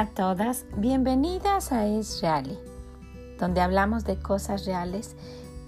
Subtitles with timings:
[0.00, 2.58] A todas, bienvenidas a Es Real,
[3.38, 5.14] donde hablamos de cosas reales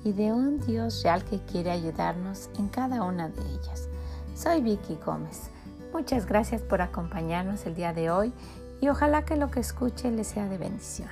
[0.04, 3.90] y de un Dios real que quiere ayudarnos en cada una de ellas.
[4.34, 5.50] Soy Vicky Gómez.
[5.92, 8.32] Muchas gracias por acompañarnos el día de hoy
[8.80, 11.10] y ojalá que lo que escuche les sea de bendición.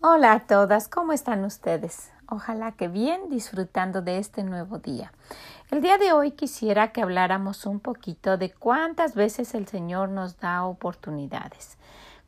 [0.00, 2.12] Hola a todas, ¿cómo están ustedes?
[2.28, 5.10] Ojalá que bien disfrutando de este nuevo día.
[5.70, 10.40] El día de hoy quisiera que habláramos un poquito de cuántas veces el Señor nos
[10.40, 11.78] da oportunidades,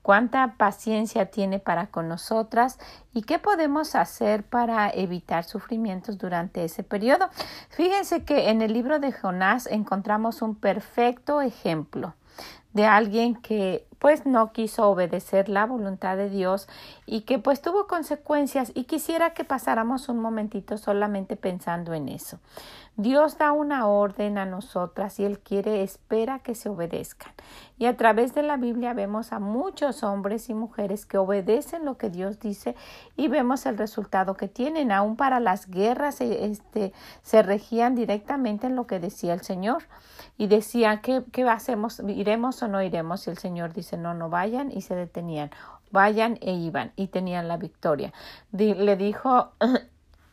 [0.01, 2.79] cuánta paciencia tiene para con nosotras
[3.13, 7.31] y qué podemos hacer para evitar sufrimientos durante ese periodo.
[7.71, 12.15] Fíjense que en el libro de Jonás encontramos un perfecto ejemplo
[12.73, 16.69] de alguien que pues no quiso obedecer la voluntad de Dios
[17.07, 22.39] y que pues tuvo consecuencias y quisiera que pasáramos un momentito solamente pensando en eso.
[22.97, 27.33] Dios da una orden a nosotras y Él quiere, espera que se obedezcan.
[27.79, 31.97] Y a través de la Biblia vemos a muchos hombres y mujeres que obedecen lo
[31.97, 32.77] que Dios dice
[33.17, 34.93] y vemos el resultado que tienen.
[34.93, 39.85] Aún para las guerras este, se regían directamente en lo que decía el Señor.
[40.37, 42.01] Y decían, ¿qué, ¿qué hacemos?
[42.07, 43.27] ¿Iremos o no iremos?
[43.27, 45.51] Y el Señor dice, no, no vayan y se detenían.
[45.91, 48.13] Vayan e iban y tenían la victoria.
[48.53, 49.53] le dijo,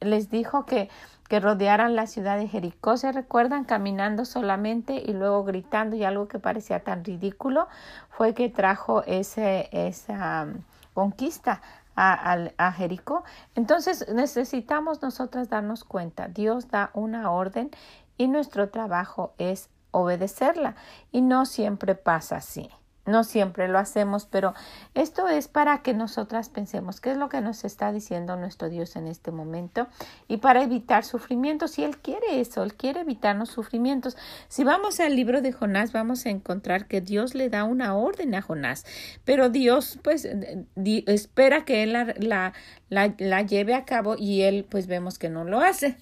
[0.00, 0.88] les dijo que
[1.28, 2.96] que rodearan la ciudad de Jericó.
[2.96, 3.64] ¿Se recuerdan?
[3.64, 7.68] Caminando solamente y luego gritando y algo que parecía tan ridículo
[8.10, 10.62] fue que trajo ese, esa um,
[10.94, 11.60] conquista
[11.96, 13.24] a, a, Jericó.
[13.54, 16.28] Entonces necesitamos nosotras darnos cuenta.
[16.28, 17.70] Dios da una orden
[18.18, 20.76] y nuestro trabajo es obedecerla
[21.10, 22.70] y no siempre pasa así.
[23.06, 24.52] No siempre lo hacemos, pero
[24.94, 28.96] esto es para que nosotras pensemos qué es lo que nos está diciendo nuestro Dios
[28.96, 29.86] en este momento
[30.26, 31.70] y para evitar sufrimientos.
[31.72, 34.16] Si Él quiere eso, Él quiere evitarnos sufrimientos.
[34.48, 38.34] Si vamos al libro de Jonás, vamos a encontrar que Dios le da una orden
[38.34, 38.84] a Jonás,
[39.24, 40.28] pero Dios pues
[40.74, 42.52] espera que Él la, la,
[42.88, 45.96] la, la lleve a cabo y Él pues vemos que no lo hace.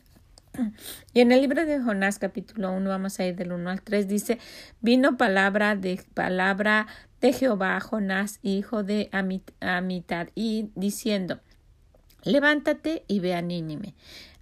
[1.12, 4.06] Y en el libro de Jonás capítulo 1 vamos a ir del 1 al 3
[4.08, 4.38] dice
[4.80, 6.86] vino palabra de palabra
[7.20, 9.10] de Jehová a Jonás hijo de
[9.60, 11.40] Amitar y diciendo
[12.22, 13.94] levántate y ve a Nínime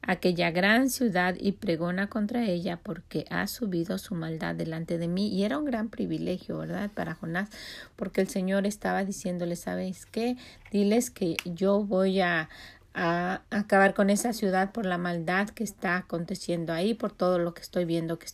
[0.03, 5.29] aquella gran ciudad y pregona contra ella porque ha subido su maldad delante de mí
[5.29, 6.91] y era un gran privilegio, ¿verdad?
[6.93, 7.49] Para Jonás
[7.95, 10.37] porque el Señor estaba diciéndole, ¿sabes qué?
[10.73, 12.49] Diles que yo voy a,
[12.95, 17.55] a acabar con esa ciudad por la maldad que está aconteciendo ahí, por todo lo
[17.55, 18.27] que estoy viendo que,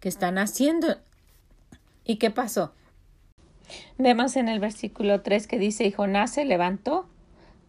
[0.00, 0.96] que están haciendo.
[2.04, 2.72] ¿Y qué pasó?
[3.98, 7.08] Vemos en el versículo 3 que dice, y Jonás se levantó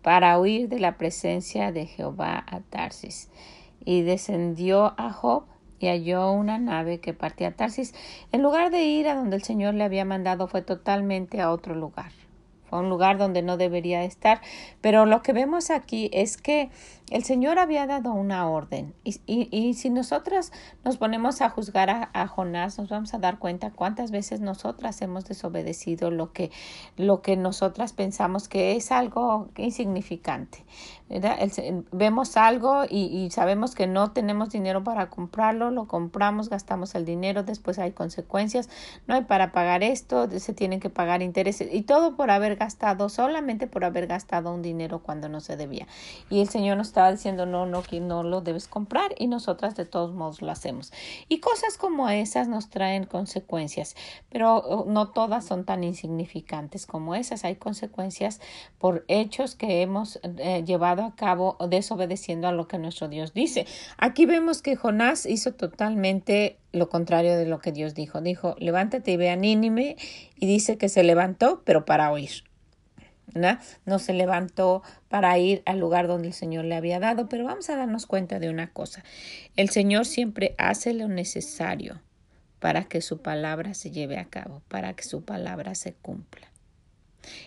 [0.01, 3.29] para huir de la presencia de Jehová a Tarsis,
[3.83, 5.45] y descendió a Job
[5.79, 7.93] y halló una nave que partía a Tarsis.
[8.31, 11.75] En lugar de ir a donde el Señor le había mandado, fue totalmente a otro
[11.75, 12.11] lugar
[12.79, 14.41] un lugar donde no debería estar.
[14.81, 16.69] Pero lo que vemos aquí es que
[17.11, 18.95] el Señor había dado una orden.
[19.03, 20.51] Y, y, si nosotras
[20.83, 25.01] nos ponemos a juzgar a, a, Jonás, nos vamos a dar cuenta cuántas veces nosotras
[25.01, 26.51] hemos desobedecido lo que,
[26.97, 30.65] lo que nosotras pensamos que es algo insignificante
[31.91, 37.43] vemos algo y, sabemos que no tenemos dinero para comprarlo, lo compramos, gastamos el dinero,
[37.43, 38.69] después hay consecuencias,
[39.07, 43.09] no hay para pagar esto, se tienen que pagar intereses y todo por haber gastado,
[43.09, 45.87] solamente por haber gastado un dinero cuando no se debía.
[46.29, 49.75] Y el Señor nos estaba diciendo, no, no, que no lo debes comprar y nosotras
[49.75, 50.93] de todos modos lo hacemos.
[51.27, 53.95] Y cosas como esas nos traen consecuencias,
[54.29, 57.43] pero oh, no todas son tan insignificantes como esas.
[57.43, 58.39] Hay consecuencias
[58.77, 63.65] por hechos que hemos eh, llevado a cabo desobedeciendo a lo que nuestro Dios dice.
[63.97, 68.21] Aquí vemos que Jonás hizo totalmente lo contrario de lo que Dios dijo.
[68.21, 69.97] Dijo, levántate y ve a Nínime
[70.35, 72.50] y dice que se levantó, pero para oír.
[73.35, 73.99] ¿No?
[73.99, 77.75] se levantó para ir al lugar donde el Señor le había dado, pero vamos a
[77.75, 79.03] darnos cuenta de una cosa.
[79.55, 82.01] El Señor siempre hace lo necesario
[82.59, 86.51] para que su palabra se lleve a cabo, para que su palabra se cumpla.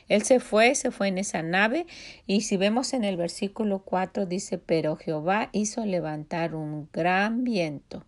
[0.08, 1.86] Él se fue, se fue en esa nave
[2.26, 8.04] y si vemos en el versículo 4 dice, pero Jehová hizo levantar un gran viento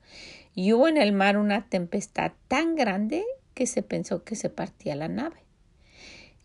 [0.54, 3.24] y hubo en el mar una tempestad tan grande
[3.54, 5.42] que se pensó que se partía la nave.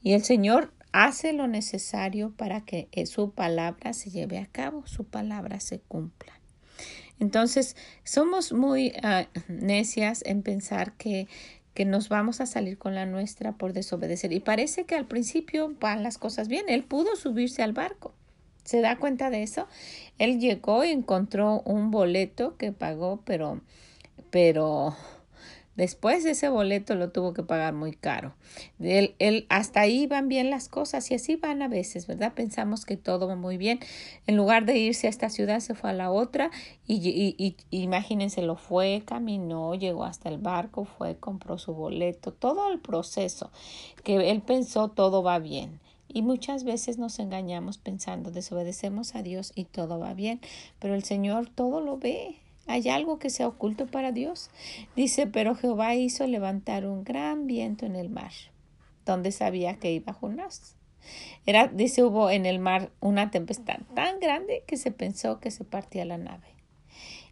[0.02, 5.06] Y el Señor hace lo necesario para que su palabra se lleve a cabo, su
[5.06, 6.34] palabra se cumpla.
[7.20, 11.28] Entonces, somos muy ah, necias en pensar que
[11.74, 14.34] que nos vamos a salir con la nuestra por desobedecer.
[14.34, 16.66] Y parece que al principio van las cosas bien.
[16.68, 18.14] Él pudo subirse al barco.
[18.64, 19.68] ¿Se da cuenta de eso?
[20.20, 23.62] Él llegó y encontró un boleto que pagó, pero,
[24.30, 24.96] pero
[25.82, 28.36] Después ese boleto lo tuvo que pagar muy caro.
[28.80, 32.34] Él, él, hasta ahí van bien las cosas y así van a veces, ¿verdad?
[32.36, 33.80] Pensamos que todo va muy bien.
[34.28, 36.52] En lugar de irse a esta ciudad, se fue a la otra
[36.86, 37.36] y, y,
[37.72, 42.80] y imagínense, lo fue, caminó, llegó hasta el barco, fue, compró su boleto, todo el
[42.80, 43.50] proceso
[44.04, 45.80] que él pensó todo va bien.
[46.08, 50.42] Y muchas veces nos engañamos pensando, desobedecemos a Dios y todo va bien,
[50.78, 52.41] pero el Señor todo lo ve.
[52.68, 54.50] ¿Hay algo que sea oculto para Dios?
[54.96, 58.32] Dice, pero Jehová hizo levantar un gran viento en el mar,
[59.06, 60.76] donde sabía que iba Jonás.
[61.46, 65.64] Era, dice, hubo en el mar una tempestad tan grande que se pensó que se
[65.64, 66.48] partía la nave.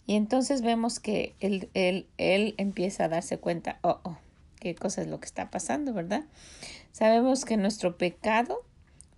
[0.08, 4.18] Y entonces vemos que él, él, él empieza a darse cuenta, oh, oh,
[4.60, 6.26] qué cosa es lo que está pasando, ¿verdad?
[6.92, 8.66] Sabemos que nuestro pecado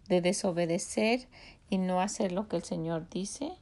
[0.09, 1.29] de desobedecer
[1.69, 3.53] y no hacer lo que el Señor dice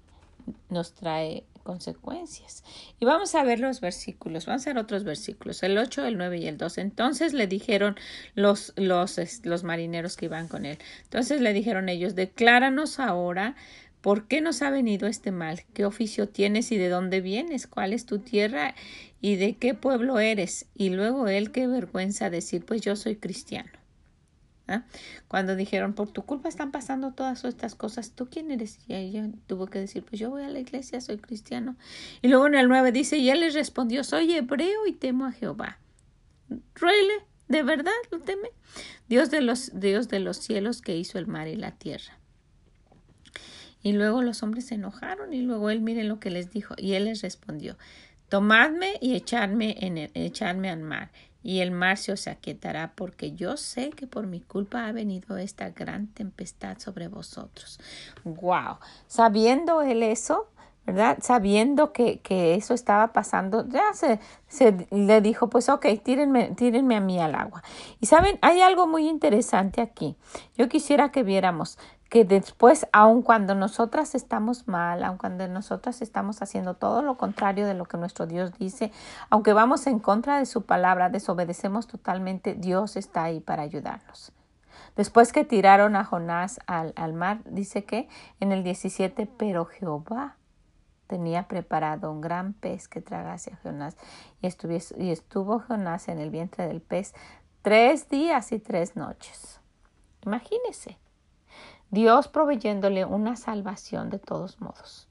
[0.70, 2.64] nos trae consecuencias.
[3.00, 6.40] Y vamos a ver los versículos, vamos a ver otros versículos, el 8, el 9
[6.40, 6.80] y el 2.
[6.80, 7.96] Entonces le dijeron
[8.34, 10.80] los, los, los marineros que iban con él.
[11.04, 13.56] Entonces le dijeron ellos, decláranos ahora
[14.02, 15.64] ¿Por qué nos ha venido este mal?
[15.74, 17.68] ¿Qué oficio tienes y de dónde vienes?
[17.68, 18.74] ¿Cuál es tu tierra
[19.20, 20.68] y de qué pueblo eres?
[20.74, 23.79] Y luego él, qué vergüenza decir, pues yo soy cristiano.
[24.70, 24.84] ¿Ah?
[25.28, 28.78] Cuando dijeron, por tu culpa están pasando todas estas cosas, ¿tú quién eres?
[28.88, 31.76] Y ella tuvo que decir, pues yo voy a la iglesia, soy cristiano.
[32.22, 35.32] Y luego en el 9 dice, y él les respondió, soy hebreo y temo a
[35.32, 35.80] Jehová.
[36.76, 37.24] ¿Really?
[37.48, 38.50] ¿De verdad lo teme?
[39.08, 42.20] Dios de los, Dios de los cielos que hizo el mar y la tierra.
[43.82, 46.76] Y luego los hombres se enojaron y luego él miren lo que les dijo.
[46.78, 47.76] Y él les respondió,
[48.30, 51.10] tomadme y echadme, en el, echadme al mar
[51.44, 55.38] y el mar se os aquietará, porque yo sé que por mi culpa ha venido
[55.38, 57.80] esta gran tempestad sobre vosotros.
[58.24, 58.78] Wow.
[59.08, 60.50] Sabiendo él eso,
[61.22, 66.96] Sabiendo que, que eso estaba pasando, ya se, se, le dijo, pues ok, tírenme, tírenme
[66.96, 67.64] a mí al agua.
[68.00, 70.16] Y saben, hay algo muy interesante aquí.
[70.58, 71.78] Yo quisiera que viéramos,
[72.10, 77.68] que después, aun cuando nosotras estamos mal, aun cuando nosotras estamos haciendo todo lo contrario
[77.68, 78.92] de lo que nuestro Dios dice,
[79.30, 84.32] aunque vamos en contra de su palabra, desobedecemos totalmente, Dios está ahí para ayudarnos.
[84.96, 88.10] Después que tiraron a Jonás al, al mar, dice que
[88.40, 90.39] en el 17, pero Jehová
[91.10, 93.98] tenía preparado un gran pez que tragase a Jonás
[94.42, 97.16] y, estuvo Jonás en el vientre del pez
[97.64, 99.60] tres días y tres noches.
[100.24, 101.00] Imagínese.
[101.90, 105.08] Dios proveyéndole una salvación de todos modos.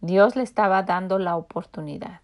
[0.00, 2.20] Dios le estaba dando la oportunidad.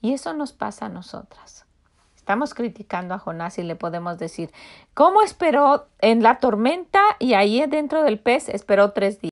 [0.00, 1.66] Y eso nos pasa a nosotras.
[2.14, 4.52] Estamos criticando a Jonás y le podemos decir,
[4.94, 9.31] ¿cómo esperó en la tormenta y ahí dentro del pez esperó tres días?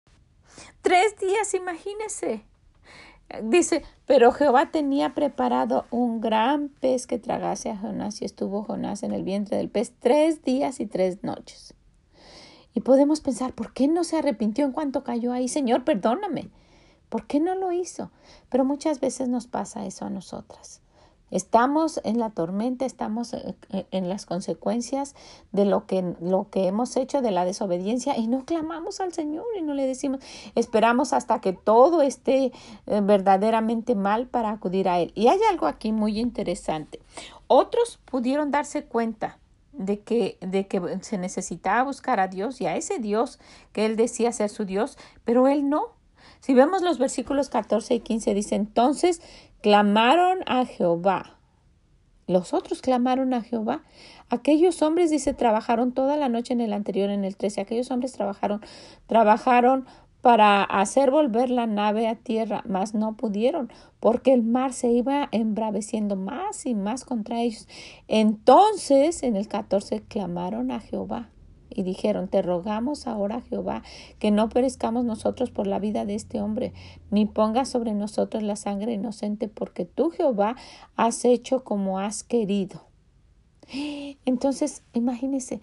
[0.91, 2.43] Tres días, imagínese.
[3.45, 9.05] Dice, pero Jehová tenía preparado un gran pez que tragase a Jonás y estuvo Jonás
[9.05, 11.75] en el vientre del pez tres días y tres noches.
[12.75, 15.47] Y podemos pensar, ¿por qué no se arrepintió en cuanto cayó ahí?
[15.47, 16.51] Señor, perdóname.
[17.09, 18.11] ¿Por qué no lo hizo?
[18.49, 20.83] Pero muchas veces nos pasa eso a nosotras.
[21.31, 25.15] Estamos en la tormenta, estamos eh, eh, en las consecuencias
[25.53, 29.47] de lo que, lo que hemos hecho, de la desobediencia, y no clamamos al Señor
[29.59, 30.21] y no le decimos,
[30.55, 32.53] esperamos hasta que todo esté
[32.87, 35.13] eh, verdaderamente mal para acudir a Él.
[35.15, 37.01] Y hay algo aquí muy interesante.
[37.47, 39.39] Otros pudieron darse cuenta
[39.73, 43.39] de que, de que se necesitaba buscar a Dios y a ese Dios
[43.73, 45.89] que él decía ser su Dios, pero él no.
[46.41, 49.21] Si vemos los versículos 14 y 15, dice, entonces
[49.63, 51.37] clamaron a Jehová.
[52.27, 53.83] Los otros clamaron a Jehová.
[54.29, 57.63] Aquellos hombres, dice, trabajaron toda la noche en el anterior, en el 13.
[57.63, 58.61] Aquellos hombres trabajaron,
[59.07, 59.87] trabajaron
[60.21, 65.29] para hacer volver la nave a tierra, mas no pudieron, porque el mar se iba
[65.33, 67.67] embraveciendo más y más contra ellos.
[68.07, 71.31] Entonces, en el 14, clamaron a Jehová
[71.71, 73.83] y dijeron, te rogamos ahora, Jehová,
[74.19, 76.73] que no perezcamos nosotros por la vida de este hombre,
[77.11, 80.57] ni pongas sobre nosotros la sangre inocente, porque tú, Jehová,
[80.97, 82.83] has hecho como has querido.
[84.25, 85.61] Entonces, imagínense,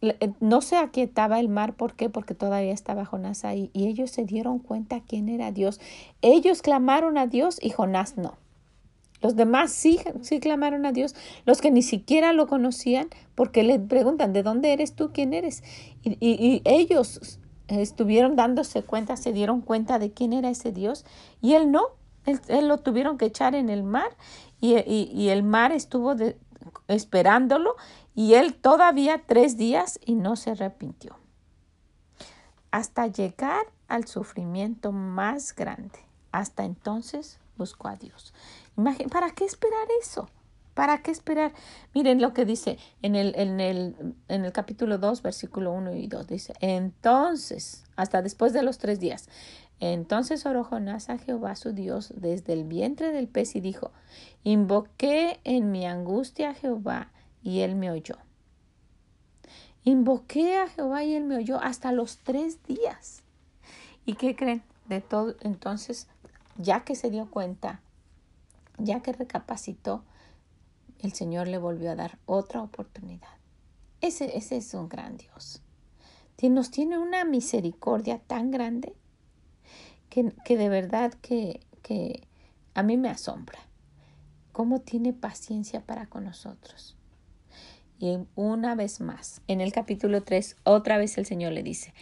[0.00, 2.08] eh, no se aquietaba el mar, ¿por qué?
[2.08, 5.80] Porque todavía estaba Jonás ahí y ellos se dieron cuenta quién era Dios.
[6.22, 8.36] Ellos clamaron a Dios y Jonás no.
[9.20, 13.78] Los demás sí, sí clamaron a Dios, los que ni siquiera lo conocían, porque le
[13.78, 15.10] preguntan, ¿de dónde eres tú?
[15.12, 15.62] ¿Quién eres?
[16.02, 21.04] Y, y, ellos estuvieron dándose cuenta, se dieron cuenta de quién era ese Dios,
[21.40, 21.82] y él no,
[22.26, 24.16] él, lo tuvieron que echar en el mar,
[24.60, 26.14] y, y el mar estuvo
[26.86, 27.74] esperándolo,
[28.14, 31.16] y él todavía tres días y no se arrepintió.
[32.70, 36.00] Hasta llegar al sufrimiento más grande.
[36.30, 38.32] Hasta entonces buscó a Dios.
[39.10, 40.30] ¿Para qué esperar eso?
[40.74, 41.52] ¿Para qué esperar?
[41.92, 46.06] Miren lo que dice en el, en el, en el capítulo 2, versículo 1 y
[46.06, 46.28] 2.
[46.28, 49.28] Dice, entonces, hasta después de los tres días,
[49.80, 53.90] entonces oró Jonás a Jehová su Dios desde el vientre del pez y dijo,
[54.44, 57.10] invoqué en mi angustia a Jehová
[57.42, 58.16] y él me oyó.
[59.84, 63.22] Invoqué a Jehová y él me oyó hasta los tres días.
[64.04, 64.62] ¿Y qué creen?
[64.86, 66.08] De todo, entonces,
[66.58, 67.80] ya que se dio cuenta,
[68.76, 70.04] ya que recapacitó,
[70.98, 73.28] el Señor le volvió a dar otra oportunidad.
[74.00, 75.62] Ese, ese es un gran Dios.
[76.42, 78.94] Nos tiene una misericordia tan grande
[80.08, 82.26] que, que de verdad que, que
[82.74, 83.58] a mí me asombra.
[84.52, 86.96] Cómo tiene paciencia para con nosotros.
[87.98, 91.92] Y una vez más, en el capítulo 3, otra vez el Señor le dice,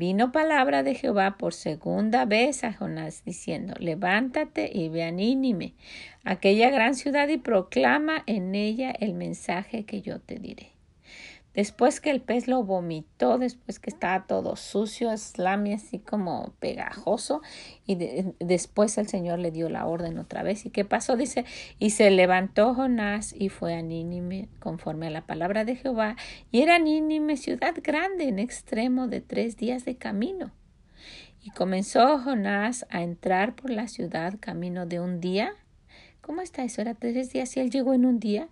[0.00, 5.74] vino palabra de Jehová por segunda vez a Jonás, diciendo, levántate y ve a Nínime,
[6.24, 10.79] aquella gran ciudad, y proclama en ella el mensaje que yo te diré.
[11.52, 17.42] Después que el pez lo vomitó, después que estaba todo sucio, slami, así como pegajoso,
[17.86, 17.96] y
[18.38, 20.64] después el Señor le dio la orden otra vez.
[20.64, 21.16] ¿Y qué pasó?
[21.16, 21.44] Dice,
[21.80, 26.14] y se levantó Jonás y fue a Nínime conforme a la palabra de Jehová,
[26.52, 30.52] y era Nínime ciudad grande en extremo de tres días de camino.
[31.42, 35.54] Y comenzó Jonás a entrar por la ciudad camino de un día.
[36.20, 36.80] ¿Cómo está eso?
[36.80, 38.48] ¿Era tres días y él llegó en un día?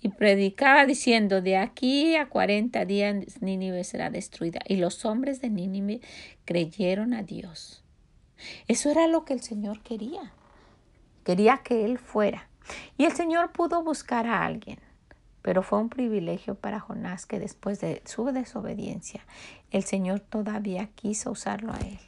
[0.00, 4.60] Y predicaba diciendo, de aquí a cuarenta días Nínive será destruida.
[4.66, 6.00] Y los hombres de Nínive
[6.44, 7.82] creyeron a Dios.
[8.68, 10.32] Eso era lo que el Señor quería.
[11.24, 12.48] Quería que Él fuera.
[12.96, 14.78] Y el Señor pudo buscar a alguien.
[15.42, 19.24] Pero fue un privilegio para Jonás que después de su desobediencia,
[19.70, 21.98] el Señor todavía quiso usarlo a Él.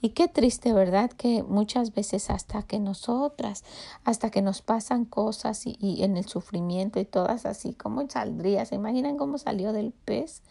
[0.00, 1.10] Y qué triste, ¿verdad?
[1.10, 3.64] Que muchas veces hasta que nosotras,
[4.04, 8.64] hasta que nos pasan cosas y, y en el sufrimiento y todas así, ¿cómo saldría?
[8.64, 10.42] ¿Se imaginan cómo salió del pez?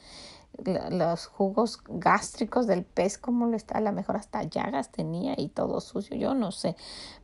[0.89, 5.49] Los jugos gástricos del pez, como lo está, a lo mejor hasta llagas tenía y
[5.49, 6.75] todo sucio, yo no sé.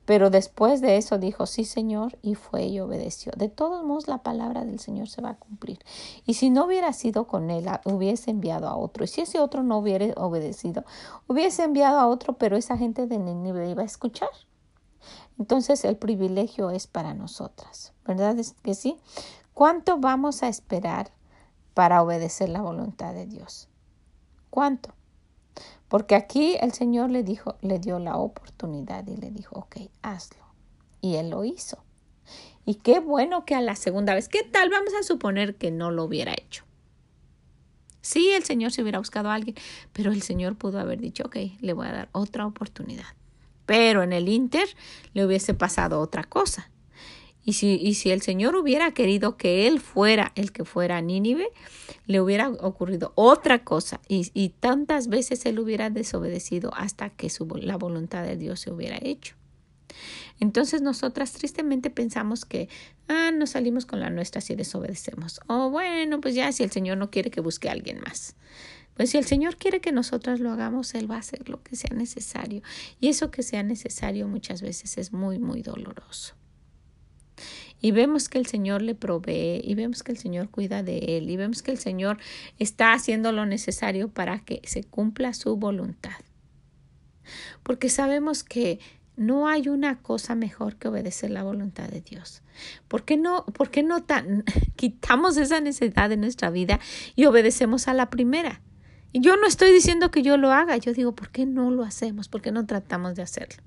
[0.05, 3.31] Pero después de eso dijo, sí Señor, y fue y obedeció.
[3.35, 5.79] De todos modos, la palabra del Señor se va a cumplir.
[6.25, 9.03] Y si no hubiera sido con él, hubiese enviado a otro.
[9.03, 10.83] Y si ese otro no hubiera obedecido,
[11.27, 14.29] hubiese enviado a otro, pero esa gente de Nínive iba a escuchar.
[15.39, 18.37] Entonces el privilegio es para nosotras, ¿verdad?
[18.37, 18.99] Es que sí.
[19.53, 21.11] ¿Cuánto vamos a esperar
[21.73, 23.67] para obedecer la voluntad de Dios.
[24.49, 24.93] ¿Cuánto?
[25.87, 30.43] Porque aquí el Señor le dijo, le dio la oportunidad y le dijo, ok, hazlo.
[31.01, 31.83] Y él lo hizo.
[32.65, 34.69] Y qué bueno que a la segunda vez, ¿qué tal?
[34.69, 36.63] Vamos a suponer que no lo hubiera hecho.
[38.01, 39.55] Sí, el Señor se hubiera buscado a alguien,
[39.93, 43.05] pero el Señor pudo haber dicho, ok, le voy a dar otra oportunidad.
[43.65, 44.67] Pero en el Inter
[45.13, 46.69] le hubiese pasado otra cosa.
[47.45, 51.01] Y si, y si el Señor hubiera querido que Él fuera el que fuera a
[51.01, 51.47] Nínive,
[52.05, 53.99] le hubiera ocurrido otra cosa.
[54.07, 57.29] Y, y tantas veces Él hubiera desobedecido hasta que
[57.61, 59.35] la voluntad de Dios se hubiera hecho.
[60.39, 62.69] Entonces nosotras tristemente pensamos que,
[63.07, 65.39] ah, nos salimos con la nuestra si desobedecemos.
[65.47, 68.35] O bueno, pues ya si el Señor no quiere que busque a alguien más.
[68.95, 71.75] Pues si el Señor quiere que nosotras lo hagamos, Él va a hacer lo que
[71.75, 72.61] sea necesario.
[72.99, 76.35] Y eso que sea necesario muchas veces es muy, muy doloroso.
[77.81, 81.29] Y vemos que el Señor le provee y vemos que el Señor cuida de él
[81.29, 82.17] y vemos que el Señor
[82.57, 86.15] está haciendo lo necesario para que se cumpla su voluntad.
[87.61, 88.79] Porque sabemos que
[89.15, 92.41] no hay una cosa mejor que obedecer la voluntad de Dios.
[92.87, 94.43] ¿Por qué no, por qué no tan,
[94.75, 96.79] quitamos esa necesidad de nuestra vida
[97.15, 98.61] y obedecemos a la primera?
[99.11, 101.83] Y yo no estoy diciendo que yo lo haga, yo digo, ¿por qué no lo
[101.83, 102.29] hacemos?
[102.29, 103.61] ¿Por qué no tratamos de hacerlo?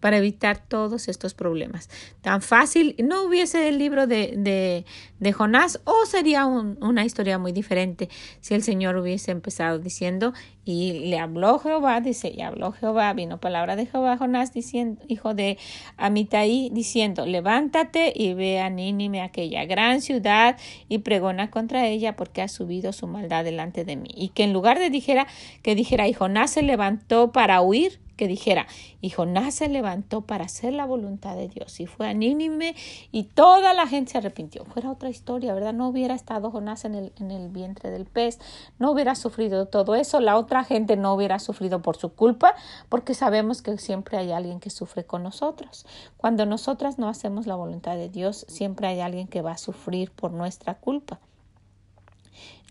[0.00, 1.88] Para evitar todos estos problemas.
[2.20, 4.84] Tan fácil, no hubiese el libro de, de,
[5.18, 8.08] de Jonás o sería una historia muy diferente
[8.40, 10.32] si el Señor hubiese empezado diciendo
[10.64, 15.32] y le habló Jehová, dice, y habló Jehová, vino palabra de Jehová Jonás diciendo, hijo
[15.32, 15.58] de
[15.96, 20.56] Amitai, diciendo, levántate y ve a Nínime, aquella gran ciudad,
[20.88, 24.08] y pregona contra ella porque ha subido su maldad delante de mí.
[24.12, 25.28] Y que en lugar de dijera,
[25.62, 28.66] que dijera, y Jonás se levantó para huir, que dijera,
[29.00, 32.74] y Jonás se levantó para hacer la voluntad de Dios y fue a Nínime
[33.12, 34.64] y toda la gente se arrepintió.
[34.64, 35.74] Fuera otra historia, ¿verdad?
[35.74, 38.38] No hubiera estado Jonás en el, en el vientre del pez,
[38.78, 42.54] no hubiera sufrido todo eso, la otra gente no hubiera sufrido por su culpa,
[42.88, 45.86] porque sabemos que siempre hay alguien que sufre con nosotros.
[46.16, 50.10] Cuando nosotras no hacemos la voluntad de Dios, siempre hay alguien que va a sufrir
[50.10, 51.20] por nuestra culpa.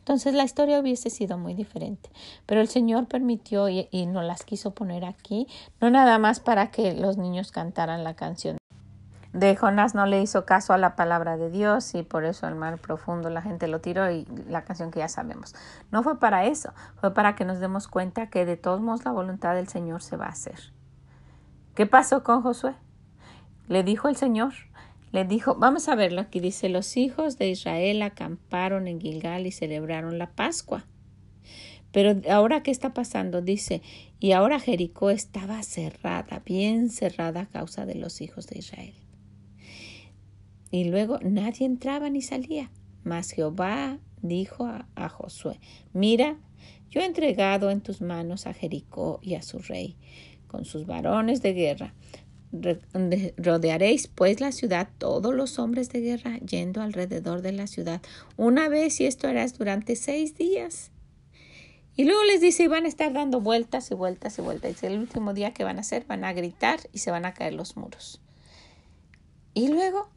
[0.05, 2.11] Entonces la historia hubiese sido muy diferente.
[2.45, 5.47] Pero el Señor permitió y, nos las quiso poner aquí,
[5.81, 8.57] no nada más para que los niños cantaran la canción
[9.33, 12.55] de Jonás no le hizo caso a la palabra de Dios y por eso el
[12.55, 15.53] mar profundo la gente lo tiró y la canción que ya sabemos.
[15.91, 16.71] No fue para eso,
[17.01, 20.15] fue para que nos demos cuenta que de todos modos la voluntad del Señor se
[20.15, 20.71] va a hacer.
[21.73, 22.75] ¿Qué pasó con Josué?
[23.67, 24.53] Le dijo el Señor,
[25.15, 29.51] le dijo, vamos a verlo aquí, dice, los hijos de Israel acamparon en Gilgal y
[29.51, 30.85] celebraron la Pascua.
[31.93, 33.41] Pero ahora, ¿qué está pasando?
[33.41, 33.81] Dice,
[34.19, 38.93] y ahora Jericó estaba cerrada, bien cerrada a causa de los hijos de Israel.
[40.71, 42.69] Y luego nadie entraba ni salía.
[43.05, 45.61] Mas Jehová dijo a, Josué,
[45.93, 46.37] mira,
[46.89, 49.95] yo he entregado en tus manos a Jericó y a su rey,
[50.47, 51.93] con sus varones de guerra.
[53.37, 58.01] Rodearéis pues la ciudad todos los hombres de guerra yendo alrededor de la ciudad
[58.37, 60.91] una vez y esto harás durante seis días.
[61.97, 64.83] Y luego les dice, y van a estar dando vueltas y vueltas y vueltas.
[64.83, 67.33] Y el último día que van a hacer, van a gritar y se van a
[67.33, 68.19] caer los muros.
[69.53, 70.09] Y luego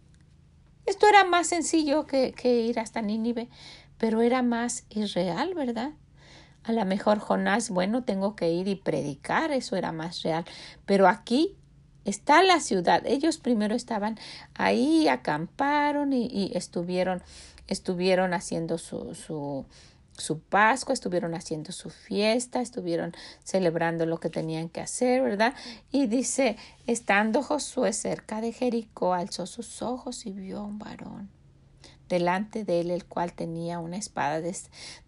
[0.86, 3.48] esto era más sencillo que, ir hasta Nínive,
[3.98, 5.92] pero era más irreal, ¿verdad?
[6.64, 10.44] A lo mejor Jonás, bueno, tengo que ir y predicar, eso era más real.
[10.86, 11.56] Pero aquí
[12.08, 13.02] está la ciudad.
[13.06, 14.18] Ellos primero estaban
[14.54, 17.22] ahí, acamparon y, estuvieron,
[17.66, 19.66] estuvieron haciendo su, su,
[20.12, 23.12] su Pascua, estuvieron haciendo su fiesta, estuvieron
[23.44, 25.54] celebrando lo que tenían que hacer, ¿verdad?
[25.92, 31.37] Y dice, estando Josué cerca de Jericó, alzó sus ojos y vio a un varón
[32.08, 34.40] delante de él, el cual tenía una espada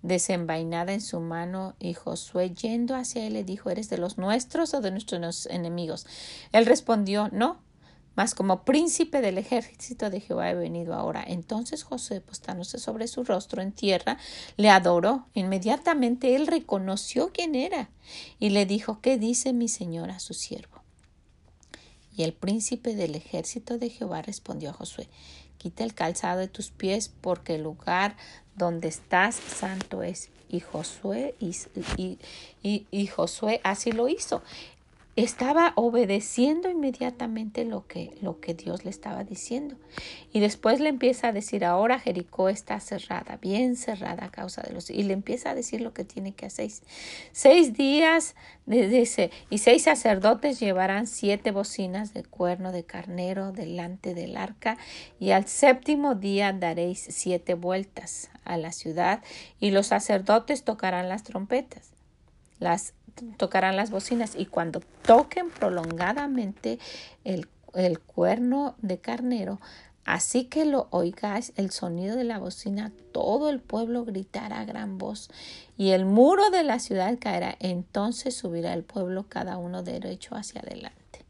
[0.02, 4.74] desenvainada en su mano, y Josué yendo hacia él le dijo, ¿eres de los nuestros
[4.74, 6.06] o de nuestros enemigos?
[6.52, 7.60] Él respondió, no,
[8.16, 11.24] mas como príncipe del ejército de Jehová he venido ahora.
[11.26, 14.18] Entonces José, postándose sobre su rostro en tierra,
[14.56, 15.26] le adoró.
[15.32, 17.88] Inmediatamente él reconoció quién era
[18.38, 20.82] y le dijo, ¿qué dice mi señor a su siervo?
[22.14, 25.08] Y el príncipe del ejército de Jehová respondió a Josué,
[25.60, 28.16] quita el calzado de tus pies porque el lugar
[28.56, 30.30] donde estás santo es.
[30.48, 31.54] Y Josué, y,
[32.62, 34.42] y, y Josué así lo hizo
[35.24, 39.76] estaba obedeciendo inmediatamente lo que, lo que Dios le estaba diciendo.
[40.32, 44.72] Y después le empieza a decir, ahora Jericó está cerrada, bien cerrada a causa de
[44.72, 44.88] los...
[44.90, 46.70] Y le empieza a decir lo que tiene que hacer.
[47.32, 54.36] Seis días, dice, y seis sacerdotes llevarán siete bocinas de cuerno de carnero delante del
[54.36, 54.76] arca,
[55.18, 59.22] y al séptimo día daréis siete vueltas a la ciudad,
[59.58, 61.92] y los sacerdotes tocarán las trompetas.
[62.60, 62.94] Las
[63.36, 66.78] tocarán las bocinas y cuando toquen prolongadamente
[67.24, 69.58] el, el cuerno de carnero,
[70.04, 74.98] Así que lo oigáis el sonido de la bocina, todo el pueblo gritará a gran
[74.98, 75.30] voz,
[75.76, 77.56] y el muro de la ciudad caerá.
[77.60, 81.24] Entonces subirá el pueblo cada uno derecho hacia adelante.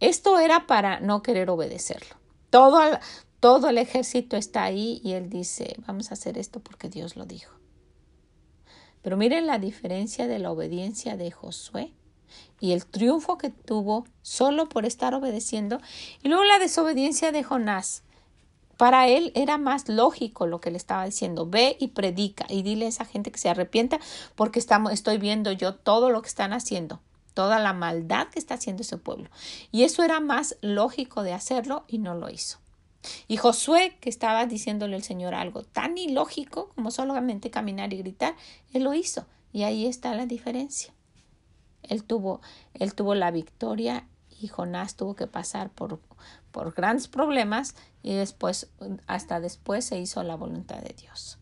[0.00, 2.16] Esto era para no querer obedecerlo.
[2.50, 2.80] Todo,
[3.40, 7.26] todo el ejército está ahí y él dice, vamos a hacer esto porque Dios lo
[7.26, 7.61] dijo.
[9.02, 11.92] Pero miren la diferencia de la obediencia de Josué
[12.60, 15.80] y el triunfo que tuvo solo por estar obedeciendo
[16.22, 18.04] y luego la desobediencia de Jonás.
[18.76, 21.46] Para él era más lógico lo que le estaba diciendo.
[21.46, 24.00] Ve y predica y dile a esa gente que se arrepienta
[24.34, 27.00] porque estamos, estoy viendo yo todo lo que están haciendo,
[27.34, 29.28] toda la maldad que está haciendo ese pueblo.
[29.72, 32.61] Y eso era más lógico de hacerlo y no lo hizo.
[33.28, 38.34] Y Josué, que estaba diciéndole al Señor algo tan ilógico como solamente caminar y gritar,
[38.72, 39.26] él lo hizo.
[39.52, 40.94] Y ahí está la diferencia.
[41.82, 42.40] Él tuvo,
[42.74, 44.06] él tuvo la victoria
[44.40, 46.00] y Jonás tuvo que pasar por,
[46.50, 48.70] por grandes problemas y después,
[49.06, 51.38] hasta después se hizo la voluntad de Dios.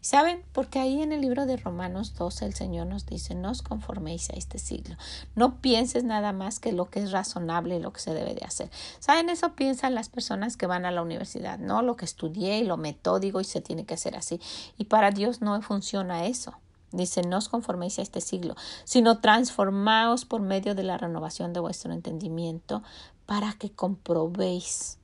[0.00, 0.42] ¿Saben?
[0.52, 4.30] Porque ahí en el libro de Romanos 12 el Señor nos dice, no os conforméis
[4.30, 4.96] a este siglo,
[5.34, 8.44] no pienses nada más que lo que es razonable y lo que se debe de
[8.44, 8.70] hacer.
[8.98, 9.28] ¿Saben?
[9.28, 12.76] Eso piensan las personas que van a la universidad, no lo que estudié y lo
[12.76, 14.40] metódico y se tiene que hacer así.
[14.78, 16.54] Y para Dios no funciona eso.
[16.92, 21.60] Dice, no os conforméis a este siglo, sino transformaos por medio de la renovación de
[21.60, 22.82] vuestro entendimiento
[23.26, 24.98] para que comprobéis.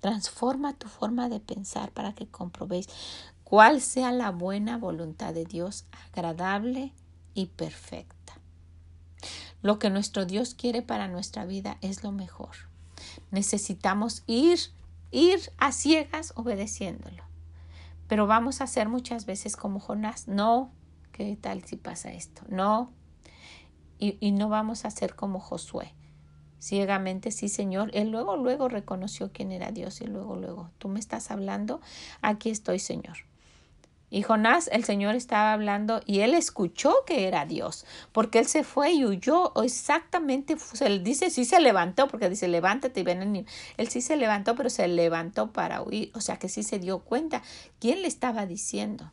[0.00, 2.88] Transforma tu forma de pensar para que comprobéis
[3.52, 6.94] cuál sea la buena voluntad de Dios, agradable
[7.34, 8.32] y perfecta.
[9.60, 12.56] Lo que nuestro Dios quiere para nuestra vida es lo mejor.
[13.30, 14.58] Necesitamos ir,
[15.10, 17.24] ir a ciegas obedeciéndolo.
[18.08, 20.72] Pero vamos a hacer muchas veces como Jonás, no,
[21.12, 22.40] ¿qué tal si pasa esto?
[22.48, 22.90] No.
[23.98, 25.92] Y, y no vamos a hacer como Josué.
[26.58, 27.90] Ciegamente, sí, Señor.
[27.92, 31.82] Él luego, luego reconoció quién era Dios y luego, luego, tú me estás hablando,
[32.22, 33.30] aquí estoy, Señor
[34.14, 38.62] Y Jonás, el Señor estaba hablando y él escuchó que era Dios, porque él se
[38.62, 43.46] fue y huyó exactamente, se dice sí se levantó, porque dice levántate y ven
[43.78, 46.98] Él sí se levantó, pero se levantó para huir, o sea que sí se dio
[46.98, 47.42] cuenta
[47.80, 49.10] quién le estaba diciendo.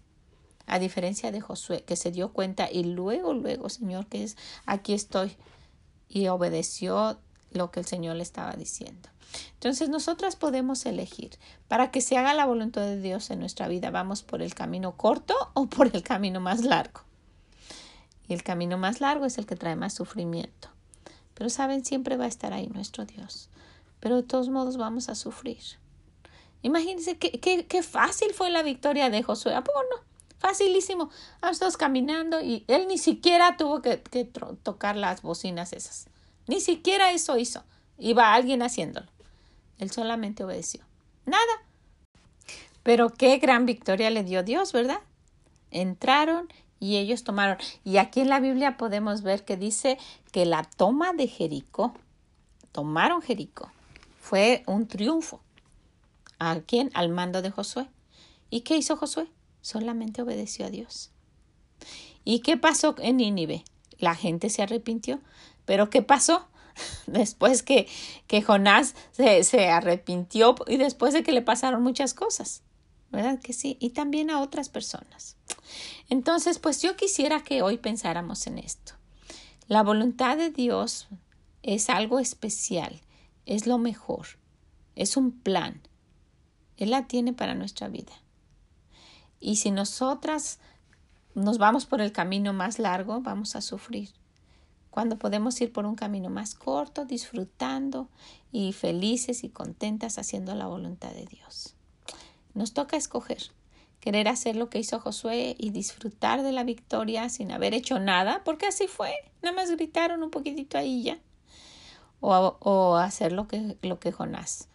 [0.68, 4.36] A diferencia de Josué, que se dio cuenta y luego, luego, Señor, que es
[4.66, 5.32] aquí estoy,
[6.10, 7.18] y obedeció
[7.52, 9.10] lo que el Señor le estaba diciendo.
[9.54, 13.92] Entonces nosotras podemos elegir para que se haga la voluntad de Dios en nuestra vida.
[13.92, 17.02] ¿Vamos por el camino corto o por el camino más largo?
[18.28, 20.70] Y el camino más largo es el que trae más sufrimiento.
[21.34, 23.50] Pero saben, siempre va a estar ahí nuestro Dios.
[24.00, 25.62] Pero de todos modos vamos a sufrir.
[26.62, 29.56] Imagínense qué, qué, fácil fue la victoria de Josué.
[29.56, 29.80] ¿A poco?
[30.38, 31.10] Facilísimo.
[31.50, 33.98] Estamos caminando y él ni siquiera tuvo que
[34.64, 36.08] tocar las bocinas esas.
[36.50, 37.64] Ni siquiera eso hizo.
[38.00, 39.06] Iba alguien haciéndolo.
[39.78, 40.82] Él solamente obedeció.
[41.28, 41.64] Nada.
[42.82, 45.00] Pero qué gran victoria le dio Dios, ¿verdad?
[45.70, 47.58] Entraron y ellos tomaron.
[47.84, 50.00] Y aquí en la Biblia podemos ver que dice
[50.32, 51.94] que la toma de Jericó,
[52.72, 53.72] tomaron Jericó,
[54.20, 55.42] fue un triunfo.
[56.40, 56.90] ¿A quién?
[56.96, 57.88] Al mando de Josué.
[58.50, 59.28] ¿Y qué hizo Josué?
[59.62, 61.12] Solamente obedeció a Dios.
[62.24, 63.64] ¿Y qué pasó en Nínive?
[64.00, 65.20] La gente se arrepintió.
[65.70, 66.48] ¿Pero qué pasó?
[67.06, 67.88] después que,
[68.26, 72.64] que Jonás se, se arrepintió y después de que le pasaron muchas cosas.
[73.12, 73.78] ¿Verdad que sí?
[73.80, 75.38] Y también a otras personas.
[76.10, 78.94] Entonces, pues yo quisiera que hoy pensáramos en esto.
[79.68, 81.08] La voluntad de Dios
[81.62, 83.02] es algo especial,
[83.46, 84.26] es lo mejor,
[84.96, 85.84] es un plan.
[86.78, 88.14] Él la tiene para nuestra vida.
[89.40, 90.58] Y si nosotras
[91.36, 94.10] nos vamos por el camino más largo, vamos a sufrir
[95.00, 98.10] cuando podemos ir por un camino más corto, disfrutando
[98.52, 101.74] y felices y contentas haciendo la voluntad de Dios.
[102.54, 103.42] Nos toca escoger,
[104.02, 108.44] querer hacer lo que hizo Josué y disfrutar de la victoria sin haber hecho nada,
[108.44, 111.18] porque así fue, nada más gritaron un poquitito ahí ya,
[112.20, 114.68] o, o hacer lo que, lo que Jonás.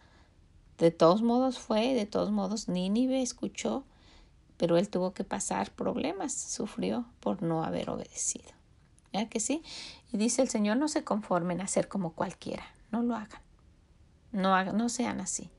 [0.79, 3.83] De todos modos fue, de todos modos Nínive escuchó,
[4.57, 8.55] pero él tuvo que pasar problemas, sufrió por no haber obedecido
[9.29, 9.63] que sí?
[10.11, 13.41] Y dice el Señor, no se conformen a ser como cualquiera, no lo hagan,
[14.31, 15.49] no, no sean así.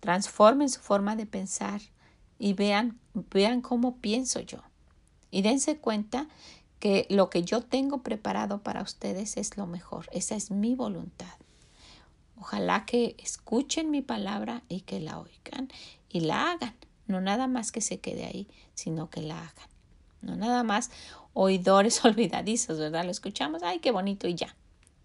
[0.00, 1.80] Transformen su forma de pensar
[2.38, 4.58] y vean, vean cómo pienso yo.
[5.30, 6.28] Y dense cuenta
[6.78, 11.34] que lo que yo tengo preparado para ustedes es lo mejor, esa es mi voluntad.
[12.40, 15.68] Ojalá que escuchen mi palabra y que la oigan
[16.08, 16.74] y la hagan.
[17.06, 19.68] No nada más que se quede ahí, sino que la hagan.
[20.22, 20.90] No nada más
[21.32, 23.04] oidores olvidadizos, ¿verdad?
[23.04, 24.54] Lo escuchamos, ay, qué bonito y ya,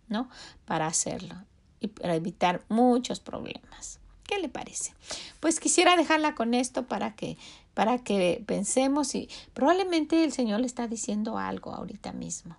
[0.08, 0.30] ¿no?
[0.66, 1.36] Para hacerlo
[1.80, 4.00] y para evitar muchos problemas.
[4.24, 4.94] ¿Qué le parece?
[5.42, 7.38] Pues quisiera dejarla con esto para que
[7.74, 12.56] para que pensemos y probablemente el Señor le está diciendo algo ahorita mismo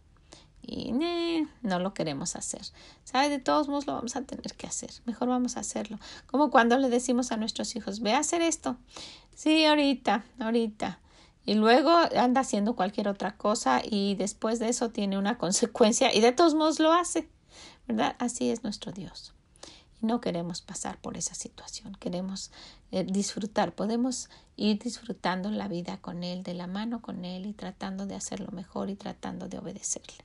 [0.66, 0.92] y
[1.62, 2.62] no lo queremos hacer.
[3.04, 3.28] ¿Sabe?
[3.28, 4.90] De todos modos lo vamos a tener que hacer.
[5.04, 5.98] Mejor vamos a hacerlo.
[6.26, 8.76] Como cuando le decimos a nuestros hijos, ve a hacer esto.
[9.34, 11.00] Sí, ahorita, ahorita
[11.46, 16.20] y luego anda haciendo cualquier otra cosa y después de eso tiene una consecuencia y
[16.20, 17.28] de todos modos lo hace,
[17.86, 18.16] ¿verdad?
[18.18, 19.34] Así es nuestro Dios.
[20.02, 22.50] Y no queremos pasar por esa situación, queremos
[22.92, 27.52] eh, disfrutar, podemos ir disfrutando la vida con Él, de la mano con Él y
[27.52, 30.24] tratando de hacerlo mejor y tratando de obedecerle.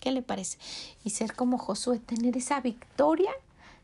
[0.00, 0.58] ¿Qué le parece?
[1.04, 3.30] Y ser como Josué, tener esa victoria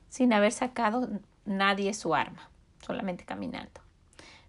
[0.09, 1.09] sin haber sacado
[1.45, 2.51] nadie su arma,
[2.85, 3.81] solamente caminando.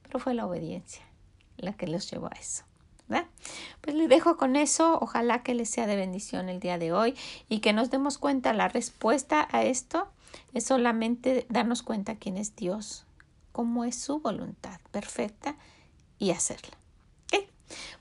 [0.01, 1.08] Pero fue la obediencia
[1.59, 2.63] la que los llevó a eso.
[3.07, 3.27] ¿verdad?
[3.81, 7.15] Pues les dejo con eso, ojalá que les sea de bendición el día de hoy
[7.47, 10.07] y que nos demos cuenta, la respuesta a esto
[10.53, 13.05] es solamente darnos cuenta quién es Dios,
[13.51, 15.55] cómo es su voluntad perfecta
[16.19, 16.79] y hacerla.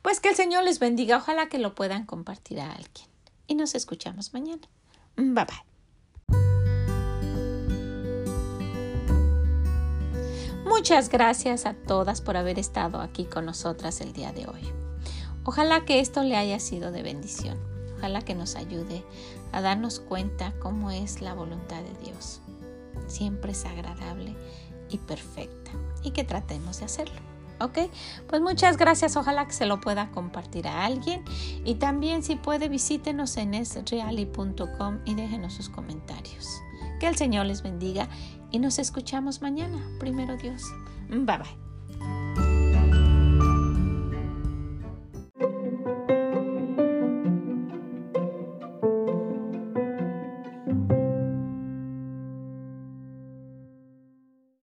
[0.03, 3.07] Pues que el Señor les bendiga, ojalá que lo puedan compartir a alguien
[3.47, 4.63] y nos escuchamos mañana.
[5.17, 5.68] Bye bye.
[10.79, 14.63] Muchas gracias a todas por haber estado aquí con nosotras el día de hoy.
[15.43, 17.59] Ojalá que esto le haya sido de bendición.
[17.97, 19.05] Ojalá que nos ayude
[19.51, 22.41] a darnos cuenta cómo es la voluntad de Dios.
[23.09, 24.37] Siempre es agradable
[24.89, 25.73] y perfecta
[26.05, 27.21] y que tratemos de hacerlo.
[27.61, 27.91] ¿Ok?
[28.29, 29.17] Pues muchas gracias.
[29.17, 31.25] Ojalá que se lo pueda compartir a alguien.
[31.65, 36.47] Y también si puede visítenos en esreali.com y déjenos sus comentarios.
[37.01, 38.09] Que el Señor les bendiga
[38.51, 39.79] y nos escuchamos mañana.
[39.99, 40.63] Primero Dios.
[41.09, 41.68] Bye bye.